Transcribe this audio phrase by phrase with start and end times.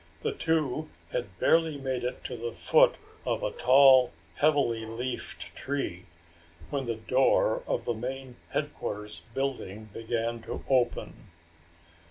[0.21, 6.07] The two had barely made it to the foot of a tall heavily leafed tree
[6.71, 11.29] when the door of the main headquarters building began to open.